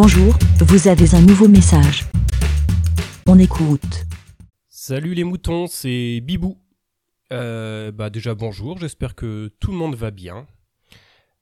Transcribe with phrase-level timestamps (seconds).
[0.00, 2.04] Bonjour, vous avez un nouveau message.
[3.26, 4.06] On écoute.
[4.68, 6.56] Salut les moutons, c'est Bibou.
[7.32, 10.46] Euh, bah déjà bonjour, j'espère que tout le monde va bien.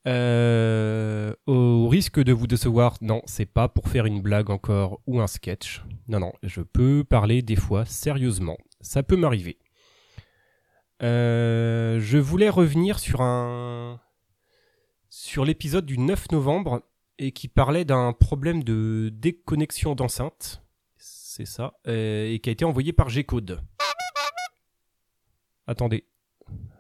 [0.06, 5.20] Euh, au risque de vous décevoir, non, c'est pas pour faire une blague encore ou
[5.20, 5.84] un sketch.
[6.08, 8.56] Non, non, je peux parler des fois sérieusement.
[8.80, 9.58] Ça peut m'arriver.
[11.02, 14.00] Euh, je voulais revenir sur un
[15.10, 16.80] sur l'épisode du 9 novembre
[17.18, 20.62] et qui parlait d'un problème de déconnexion d'enceinte.
[20.96, 21.74] C'est ça.
[21.86, 23.60] euh, et qui a été envoyé par G-Code.
[25.66, 26.06] Attendez.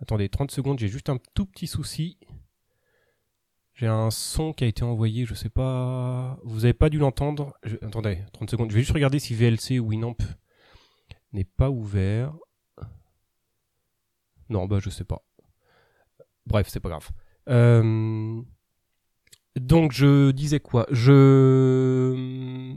[0.00, 2.18] Attendez, 30 secondes, j'ai juste un tout petit souci.
[3.74, 6.38] J'ai un son qui a été envoyé, je sais pas.
[6.44, 7.52] Vous avez pas dû l'entendre.
[7.82, 8.70] Attendez, 30 secondes.
[8.70, 10.16] Je vais juste regarder si VLC ou Winamp
[11.32, 12.32] n'est pas ouvert.
[14.48, 15.22] Non, bah je sais pas.
[16.46, 17.10] Bref, c'est pas grave.
[17.48, 18.40] Euh,
[19.56, 20.86] Donc je disais quoi?
[20.90, 22.74] Je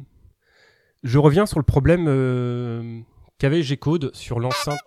[1.04, 3.02] je reviens sur le problème euh,
[3.38, 4.80] qu'avait G-Code sur l'enceinte.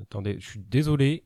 [0.00, 1.24] Attendez, je suis désolé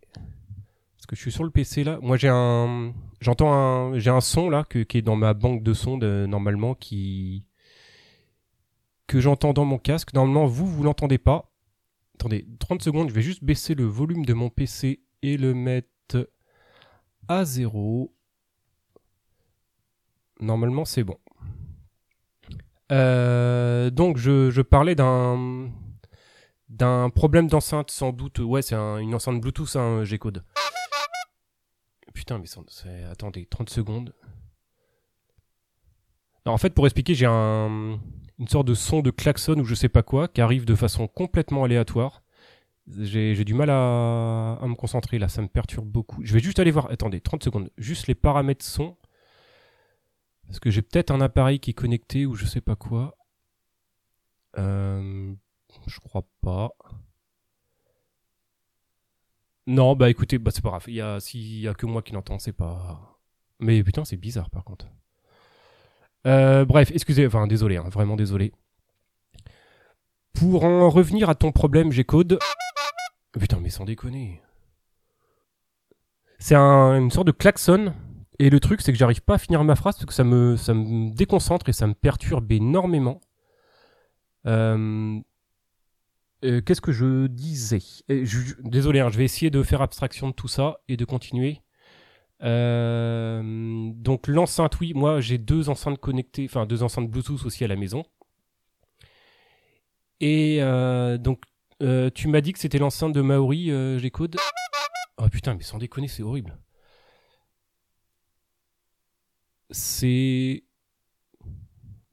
[0.97, 1.99] parce que je suis sur le PC là.
[2.03, 5.73] Moi j'ai un j'entends un j'ai un son là qui est dans ma banque de
[5.73, 7.45] sons normalement qui
[9.07, 10.13] que j'entends dans mon casque.
[10.13, 11.53] Normalement vous vous l'entendez pas.
[12.15, 15.89] Attendez, 30 secondes, je vais juste baisser le volume de mon PC et le mettre
[17.28, 18.15] à zéro.
[20.41, 21.19] Normalement, c'est bon.
[22.91, 25.70] Euh, donc, je, parlais d'un
[26.69, 28.39] d'un problème d'enceinte, sans doute.
[28.39, 30.42] Ouais, c'est un- une enceinte Bluetooth, hein, G-Code.
[32.14, 32.47] Putain, mais
[33.11, 34.14] attendez, 30 secondes.
[36.47, 37.98] En fait, pour expliquer, j'ai un,
[38.39, 41.07] une sorte de son de klaxon ou je sais pas quoi qui arrive de façon
[41.07, 42.22] complètement aléatoire.
[42.89, 46.25] J'ai du mal à, me concentrer là, ça me perturbe beaucoup.
[46.25, 48.97] Je vais juste aller voir, attendez, 30 secondes, juste les paramètres son.
[50.47, 53.17] Parce que j'ai peut-être un appareil qui est connecté ou je sais pas quoi.
[54.59, 55.33] Euh,
[55.87, 56.71] je crois pas.
[59.67, 61.21] Non, bah écoutez, bah c'est pas grave.
[61.21, 63.19] S'il y a que moi qui l'entends, c'est pas.
[63.61, 64.89] Mais putain, c'est bizarre par contre.
[66.27, 68.53] Euh, bref, excusez, enfin désolé, hein, vraiment désolé.
[70.33, 72.39] Pour en revenir à ton problème, G-Code.
[73.39, 74.41] Putain, mais sans déconner.
[76.39, 77.95] C'est un- une sorte de klaxon.
[78.39, 80.57] Et le truc, c'est que j'arrive pas à finir ma phrase parce que ça me,
[80.57, 83.21] ça me déconcentre et ça me perturbe énormément.
[84.47, 85.21] Euh,
[86.45, 87.81] euh, Qu'est-ce que je disais?
[88.09, 91.61] Je- Désolé, hein, je vais essayer de faire abstraction de tout ça et de continuer.
[92.42, 97.69] Euh, donc l'enceinte, oui, moi j'ai deux enceintes connectées, enfin deux enceintes Bluetooth aussi à
[97.69, 98.05] la maison.
[100.21, 101.42] Et euh, donc
[101.83, 104.37] euh, tu m'as dit que c'était l'enceinte de Maori, euh, G-Code
[105.19, 106.59] Oh putain, mais sans déconner, c'est horrible.
[109.70, 110.65] C'est.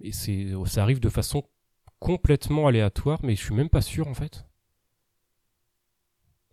[0.02, 1.44] Et c'est, ça arrive de façon
[2.00, 4.46] complètement aléatoire, mais je suis même pas sûr en fait.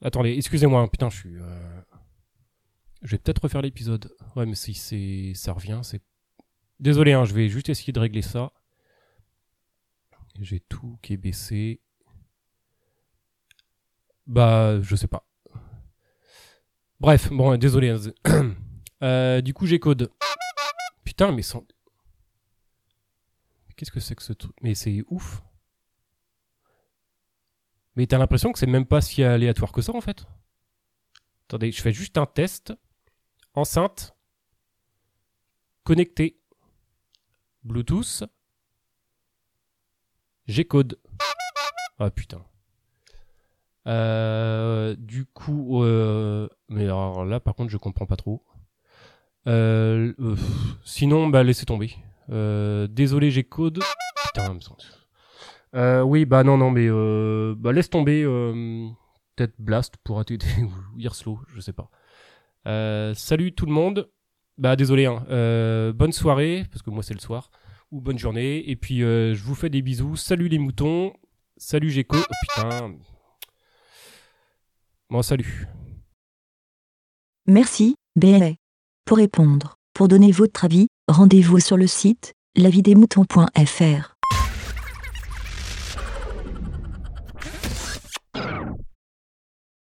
[0.03, 1.37] Attendez, excusez-moi, hein, putain, je suis.
[1.37, 1.81] euh,
[3.03, 4.13] Je vais peut-être refaire l'épisode.
[4.35, 6.03] Ouais, mais si c'est, ça revient, c'est.
[6.81, 8.53] Désolé, hein, je vais juste essayer de régler ça.
[10.41, 11.81] J'ai tout qui est baissé.
[14.27, 15.27] Bah, je sais pas.
[17.01, 17.91] Bref, bon, désolé.
[17.91, 18.01] hein.
[19.03, 20.11] Euh, du coup, j'ai code.
[21.05, 21.63] Putain, mais sans.
[23.77, 24.57] Qu'est-ce que c'est que ce truc?
[24.63, 25.43] Mais c'est ouf.
[27.95, 30.25] Mais t'as l'impression que c'est même pas si aléatoire que ça en fait?
[31.47, 32.73] Attendez, je fais juste un test.
[33.53, 34.17] Enceinte.
[35.85, 36.41] Connecté.
[37.65, 38.25] Bluetooth.
[40.47, 40.99] G-code.
[41.99, 42.43] Ah putain.
[43.87, 48.43] Euh, du coup, euh, mais alors là par contre je comprends pas trop.
[49.47, 50.37] Euh, euh,
[50.85, 51.95] sinon, bah laissez tomber.
[52.31, 53.81] Euh, désolé, j'ai code.
[54.27, 56.89] Putain, me oui, bah non, non, mais
[57.57, 58.25] bah laisse tomber.
[59.37, 61.91] Peut-être Blast pourra t'aider ou Irslow, je sais pas.
[63.15, 64.11] Salut tout le monde.
[64.59, 65.25] Bah désolé, hein.
[65.93, 67.51] Bonne soirée parce que moi c'est le soir
[67.93, 68.69] ou bonne journée.
[68.69, 70.17] Et puis je vous fais des bisous.
[70.17, 71.13] Salut les moutons.
[71.59, 72.17] Salut Géco.
[72.19, 72.95] Oh, putain.
[75.11, 75.69] Bon, salut.
[77.47, 78.55] Merci, BLA.
[79.05, 84.16] Pour répondre, pour donner votre avis, rendez-vous sur le site lavidemouton.fr.